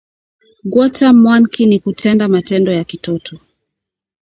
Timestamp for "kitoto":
2.83-3.39